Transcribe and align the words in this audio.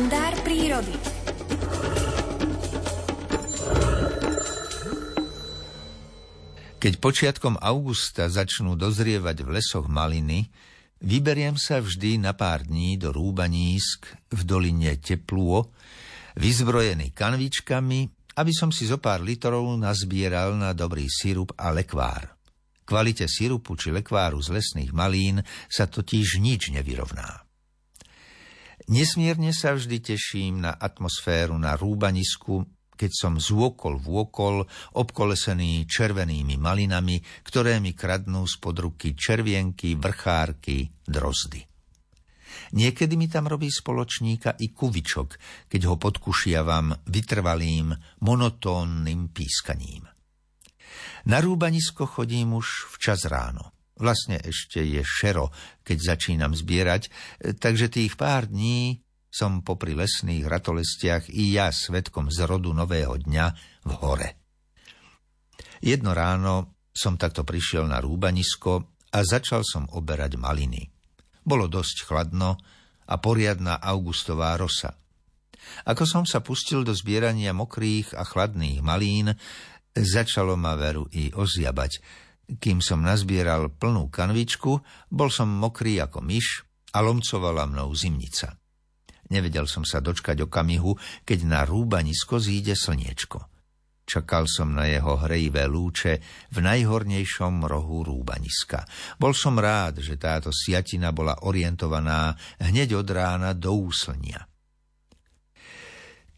Kalendár 0.00 0.32
prírody. 0.40 0.96
Keď 6.80 6.92
počiatkom 6.96 7.60
augusta 7.60 8.32
začnú 8.32 8.80
dozrievať 8.80 9.44
v 9.44 9.60
lesoch 9.60 9.92
maliny, 9.92 10.48
vyberiem 11.04 11.60
sa 11.60 11.84
vždy 11.84 12.16
na 12.16 12.32
pár 12.32 12.64
dní 12.64 12.96
do 12.96 13.12
rúbanísk 13.12 14.32
v 14.32 14.40
doline 14.40 14.96
Teplúo, 14.96 15.68
vyzbrojený 16.32 17.12
kanvičkami, 17.12 18.32
aby 18.40 18.52
som 18.56 18.72
si 18.72 18.88
zo 18.88 18.96
pár 18.96 19.20
litrov 19.20 19.68
nazbieral 19.76 20.56
na 20.56 20.72
dobrý 20.72 21.12
sirup 21.12 21.52
a 21.60 21.76
lekvár. 21.76 22.40
Kvalite 22.88 23.28
sirupu 23.28 23.76
či 23.76 23.92
lekváru 23.92 24.40
z 24.40 24.48
lesných 24.48 24.96
malín 24.96 25.44
sa 25.68 25.84
totiž 25.84 26.40
nič 26.40 26.72
nevyrovná. 26.72 27.49
Nesmierne 28.90 29.54
sa 29.54 29.78
vždy 29.78 30.02
teším 30.02 30.66
na 30.66 30.74
atmosféru 30.74 31.54
na 31.54 31.78
rúbanisku, 31.78 32.66
keď 32.98 33.10
som 33.14 33.34
z 33.38 33.54
vôkol 33.54 34.02
v 34.02 34.04
vôkol 34.10 34.56
obkolesený 34.98 35.86
červenými 35.86 36.58
malinami, 36.58 37.22
ktoré 37.46 37.78
mi 37.78 37.94
kradnú 37.94 38.42
spod 38.50 38.82
ruky 38.82 39.14
červienky, 39.14 39.94
vrchárky, 39.94 40.90
drozdy. 41.06 41.62
Niekedy 42.74 43.14
mi 43.14 43.30
tam 43.30 43.46
robí 43.46 43.70
spoločníka 43.70 44.58
i 44.58 44.74
kuvičok, 44.74 45.28
keď 45.70 45.80
ho 45.86 45.94
podkušiavam 45.94 47.06
vytrvalým, 47.14 47.94
monotónnym 48.26 49.30
pískaním. 49.30 50.02
Na 51.30 51.38
rúbanisko 51.38 52.10
chodím 52.10 52.58
už 52.58 52.90
včas 52.98 53.22
ráno. 53.30 53.79
Vlastne 54.00 54.40
ešte 54.40 54.80
je 54.80 55.04
šero, 55.04 55.52
keď 55.84 56.16
začínam 56.16 56.56
zbierať, 56.56 57.12
takže 57.60 57.92
tých 57.92 58.16
pár 58.16 58.48
dní 58.48 59.04
som 59.30 59.62
popri 59.62 59.94
lesných 59.94 60.48
ratolestiach 60.48 61.30
i 61.30 61.54
ja 61.54 61.70
svetkom 61.70 62.32
zrodu 62.32 62.74
nového 62.74 63.14
dňa 63.20 63.46
v 63.86 63.92
hore. 64.02 64.28
Jedno 65.84 66.16
ráno 66.16 66.80
som 66.90 67.20
takto 67.20 67.46
prišiel 67.46 67.86
na 67.86 68.02
rúbanisko 68.02 68.72
a 69.14 69.18
začal 69.22 69.62
som 69.62 69.86
oberať 69.94 70.40
maliny. 70.40 70.90
Bolo 71.40 71.70
dosť 71.70 72.08
chladno 72.08 72.58
a 73.10 73.14
poriadna 73.20 73.78
augustová 73.78 74.56
rosa. 74.58 74.96
Ako 75.86 76.04
som 76.08 76.24
sa 76.24 76.40
pustil 76.40 76.82
do 76.82 76.96
zbierania 76.96 77.52
mokrých 77.52 78.16
a 78.16 78.24
chladných 78.24 78.80
malín, 78.80 79.30
začalo 79.94 80.56
ma 80.56 80.74
veru 80.74 81.06
i 81.14 81.30
ozjabať, 81.30 82.00
kým 82.58 82.82
som 82.82 83.04
nazbieral 83.04 83.70
plnú 83.70 84.10
kanvičku, 84.10 84.72
bol 85.12 85.28
som 85.30 85.46
mokrý 85.46 86.02
ako 86.02 86.24
myš 86.24 86.66
a 86.96 86.98
lomcovala 87.04 87.70
mnou 87.70 87.94
zimnica. 87.94 88.58
Nevedel 89.30 89.70
som 89.70 89.86
sa 89.86 90.02
dočkať 90.02 90.42
okamihu, 90.42 90.98
keď 91.22 91.38
na 91.46 91.62
rúbanisko 91.62 92.42
zíde 92.42 92.74
slniečko. 92.74 93.46
Čakal 94.02 94.50
som 94.50 94.74
na 94.74 94.90
jeho 94.90 95.22
hrejivé 95.22 95.70
lúče 95.70 96.18
v 96.50 96.58
najhornejšom 96.58 97.62
rohu 97.62 98.02
rúbaniska. 98.02 98.82
Bol 99.22 99.30
som 99.38 99.54
rád, 99.54 100.02
že 100.02 100.18
táto 100.18 100.50
siatina 100.50 101.14
bola 101.14 101.46
orientovaná 101.46 102.34
hneď 102.58 102.98
od 102.98 103.06
rána 103.06 103.54
do 103.54 103.70
úslnia. 103.86 104.50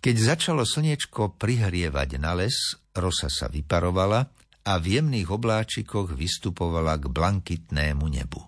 Keď 0.05 0.17
začalo 0.19 0.69
slniečko 0.69 1.41
prihrievať 1.41 2.21
na 2.21 2.37
les, 2.37 2.77
rosa 2.93 3.33
sa 3.33 3.49
vyparovala 3.49 4.42
a 4.63 4.79
v 4.79 4.99
jemných 4.99 5.29
obláčikoch 5.31 6.15
vystupovala 6.15 6.99
k 7.03 7.11
blankitnému 7.11 8.07
nebu. 8.07 8.41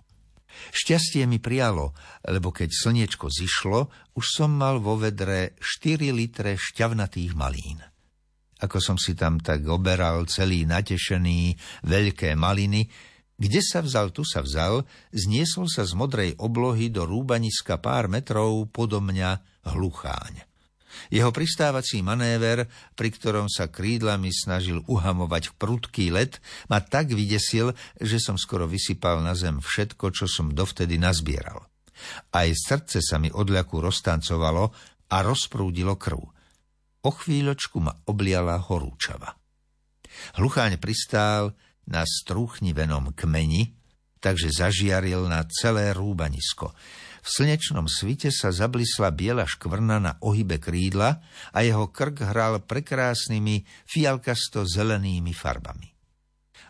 Šťastie 0.71 1.27
mi 1.27 1.43
prialo, 1.43 1.91
lebo 2.31 2.55
keď 2.55 2.71
slniečko 2.71 3.27
zišlo, 3.27 3.91
už 4.15 4.25
som 4.25 4.55
mal 4.55 4.79
vo 4.79 4.95
vedre 4.95 5.59
4 5.59 6.15
litre 6.15 6.55
šťavnatých 6.55 7.35
malín. 7.35 7.83
Ako 8.63 8.79
som 8.79 8.95
si 8.95 9.19
tam 9.19 9.43
tak 9.43 9.67
oberal 9.67 10.23
celý 10.31 10.63
natešený, 10.63 11.59
veľké 11.83 12.39
maliny, 12.39 12.87
kde 13.35 13.59
sa 13.59 13.83
vzal, 13.83 14.15
tu 14.15 14.23
sa 14.23 14.39
vzal, 14.39 14.87
zniesol 15.11 15.67
sa 15.67 15.83
z 15.83 15.91
modrej 15.91 16.39
oblohy 16.39 16.87
do 16.87 17.03
rúbaniska 17.03 17.83
pár 17.83 18.07
metrov 18.07 18.71
podo 18.71 19.03
mňa 19.03 19.43
hlucháň. 19.75 20.54
Jeho 21.09 21.29
pristávací 21.29 22.01
manéver, 22.01 22.69
pri 22.93 23.09
ktorom 23.13 23.47
sa 23.51 23.71
krídlami 23.71 24.29
snažil 24.33 24.81
uhamovať 24.85 25.55
prudký 25.55 26.13
let, 26.13 26.43
ma 26.67 26.81
tak 26.81 27.13
vydesil, 27.13 27.73
že 27.97 28.17
som 28.17 28.35
skoro 28.35 28.65
vysypal 28.65 29.21
na 29.21 29.37
zem 29.37 29.61
všetko, 29.61 30.11
čo 30.11 30.25
som 30.25 30.51
dovtedy 30.51 30.99
nazbieral. 30.99 31.65
Aj 32.35 32.49
srdce 32.51 32.99
sa 32.99 33.15
mi 33.21 33.31
odľaku 33.31 33.79
roztancovalo 33.79 34.63
a 35.11 35.17
rozprúdilo 35.23 35.95
krv. 35.95 36.21
O 37.05 37.11
chvíľočku 37.13 37.77
ma 37.79 37.93
obliala 38.09 38.57
horúčava. 38.57 39.37
Hlucháň 40.39 40.81
pristál 40.81 41.53
na 41.85 42.01
strúchnivenom 42.01 43.13
kmeni, 43.13 43.77
takže 44.17 44.49
zažiaril 44.49 45.29
na 45.29 45.45
celé 45.45 45.93
rúbanisko. 45.93 46.73
V 47.25 47.27
slnečnom 47.41 47.89
svite 47.89 48.29
sa 48.29 48.53
zablisla 48.53 49.09
biela 49.09 49.49
škvrna 49.49 49.97
na 49.97 50.13
ohybe 50.21 50.61
krídla 50.61 51.25
a 51.49 51.65
jeho 51.65 51.89
krk 51.89 52.21
hral 52.21 52.61
prekrásnymi 52.61 53.65
fialkasto-zelenými 53.89 55.33
farbami. 55.33 55.89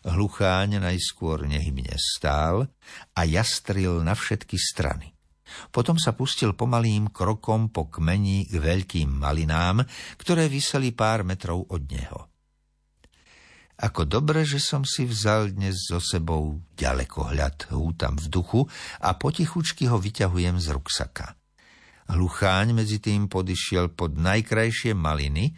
Hlucháň 0.08 0.80
najskôr 0.80 1.44
nehybne 1.44 2.00
stál 2.00 2.72
a 3.12 3.22
jastril 3.28 4.00
na 4.00 4.16
všetky 4.16 4.56
strany. 4.56 5.12
Potom 5.76 6.00
sa 6.00 6.16
pustil 6.16 6.56
pomalým 6.56 7.12
krokom 7.12 7.68
po 7.68 7.92
kmeni 7.92 8.48
k 8.48 8.56
veľkým 8.56 9.12
malinám, 9.12 9.84
ktoré 10.16 10.48
vyseli 10.48 10.96
pár 10.96 11.28
metrov 11.28 11.68
od 11.68 11.84
neho. 11.92 12.35
Ako 13.76 14.08
dobre, 14.08 14.48
že 14.48 14.64
som 14.64 14.88
si 14.88 15.04
vzal 15.04 15.52
dnes 15.52 15.92
so 15.92 16.00
sebou 16.00 16.64
ďalekohľad, 16.80 17.76
hútam 17.76 18.16
v 18.16 18.28
duchu 18.32 18.62
a 19.04 19.20
potichučky 19.20 19.92
ho 19.92 20.00
vyťahujem 20.00 20.56
z 20.64 20.68
ruksaka. 20.72 21.36
Hlucháň 22.08 22.72
medzi 22.72 23.04
tým 23.04 23.28
podišiel 23.28 23.92
pod 23.92 24.16
najkrajšie 24.16 24.96
maliny 24.96 25.52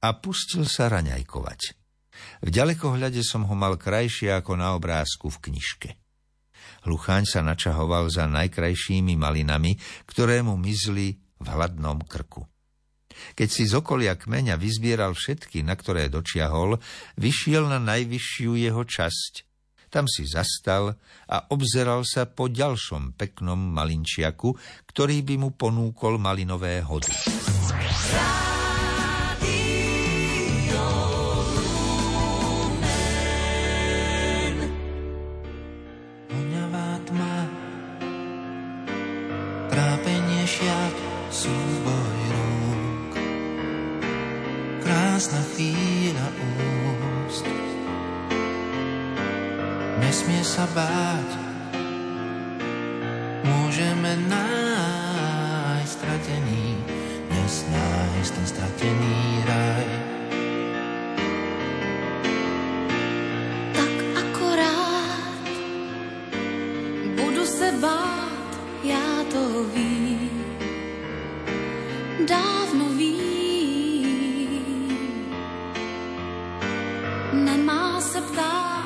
a 0.00 0.16
pustil 0.16 0.64
sa 0.64 0.88
raňajkovať. 0.88 1.60
V 2.40 2.48
ďalekohľade 2.48 3.20
som 3.20 3.44
ho 3.44 3.54
mal 3.54 3.76
krajšie 3.76 4.32
ako 4.32 4.56
na 4.56 4.72
obrázku 4.72 5.28
v 5.28 5.50
knižke. 5.50 5.90
Hlucháň 6.88 7.28
sa 7.28 7.44
načahoval 7.44 8.08
za 8.08 8.24
najkrajšími 8.30 9.18
malinami, 9.18 9.76
ktoré 10.08 10.40
mu 10.40 10.56
mizli 10.56 11.20
v 11.36 11.46
hladnom 11.46 12.00
krku. 12.06 12.48
Keď 13.34 13.48
si 13.48 13.64
z 13.68 13.78
okolia 13.78 14.18
kmeňa 14.18 14.58
vyzbieral 14.58 15.14
všetky, 15.14 15.62
na 15.64 15.78
ktoré 15.78 16.10
dočiahol, 16.10 16.80
vyšiel 17.16 17.70
na 17.70 17.78
najvyššiu 17.78 18.52
jeho 18.58 18.82
časť. 18.82 19.48
Tam 19.88 20.04
si 20.04 20.28
zastal 20.28 21.00
a 21.24 21.36
obzeral 21.48 22.04
sa 22.04 22.28
po 22.28 22.52
ďalšom 22.52 23.16
peknom 23.16 23.56
malinčiaku, 23.56 24.52
ktorý 24.92 25.24
by 25.24 25.34
mu 25.40 25.50
ponúkol 25.56 26.20
malinové 26.20 26.84
hody. 26.84 27.16
Krásna 45.18 45.42
chvíľa 45.50 46.30
úst. 47.26 47.42
Nesmie 49.98 50.46
sa 50.46 50.62
báť, 50.70 51.30
môžeme 53.42 54.14
nájsť 54.30 55.90
stratený, 55.90 56.78
dnes 57.34 57.66
nájsť 57.66 58.30
ten 58.30 58.46
stratený 58.46 59.18
raj. 59.42 59.88
Tak 63.74 63.94
akorát 64.22 65.42
budu 67.18 67.42
se 67.42 67.74
bát, 67.82 68.50
já 68.86 69.26
to 69.34 69.66
vím, 69.74 70.30
dávno 72.22 72.87
nemá 77.32 78.00
se 78.00 78.20
ptát 78.20 78.78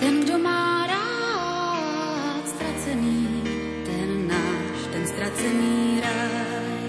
ten, 0.00 0.24
kdo 0.24 0.38
má 0.40 0.88
rád 0.88 2.42
ztracený, 2.48 3.44
ten 3.84 4.24
náš, 4.24 4.78
ten 4.88 5.04
ztracený 5.04 6.00
ráj. 6.00 6.88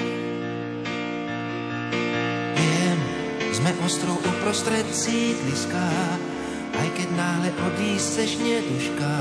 Viem, 2.56 3.00
sme 3.51 3.71
ostrov 3.83 4.15
uprostred 4.24 4.88
sídliska, 4.95 5.86
aj 6.71 6.88
keď 6.95 7.07
náhle 7.19 7.50
odísť 7.51 8.07
seš 8.07 8.31
neduška. 8.39 9.12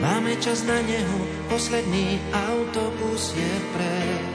Máme 0.00 0.40
čas 0.40 0.64
na 0.64 0.80
neho, 0.80 1.18
posledný 1.52 2.16
autobus 2.32 3.36
je 3.36 3.52
preč. 3.76 4.27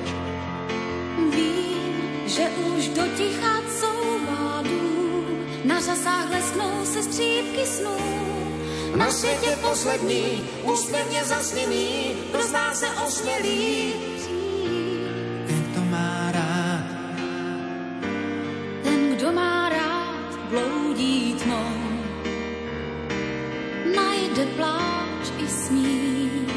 Řasách 5.95 6.29
lesknou 6.29 6.85
se 6.85 7.03
střípky 7.03 7.65
snů. 7.65 7.97
Na 8.95 9.11
světě 9.11 9.57
poslední, 9.61 10.49
úsměvně 10.63 11.23
zasněný, 11.23 12.15
kdo 12.31 12.43
z 12.43 12.51
nás 12.51 12.79
se 12.79 12.87
osmělí. 12.89 13.93
Ten, 15.47 15.63
kdo 15.71 15.81
má 15.81 16.31
rád, 16.31 16.83
Ten, 18.83 19.15
kdo 19.15 19.31
má 19.31 19.69
rád, 19.69 20.39
bloudí 20.49 21.35
tmou. 21.43 21.73
Najde 23.95 24.45
pláč 24.45 25.23
i 25.37 25.47
smích. 25.47 26.53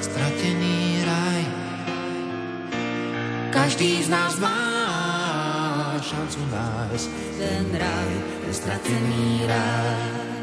stratený 0.00 1.04
raj. 1.04 1.46
Každý 3.50 4.02
z 4.02 4.08
nás 4.08 4.38
má 4.38 4.89
šancu 6.10 6.42
nájsť 6.50 7.08
Ten 7.38 7.66
raj, 7.78 8.10
ten 8.42 8.54
stratený 8.54 9.46
raj. 9.46 10.39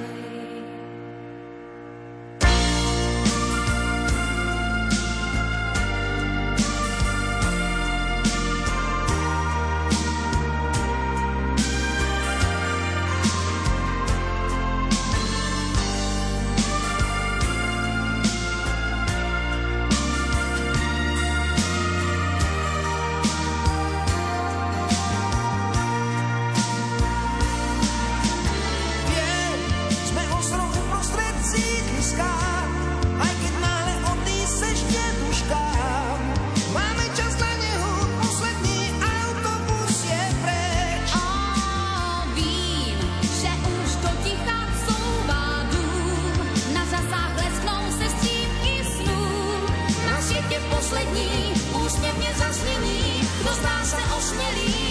Nás 54.36 54.87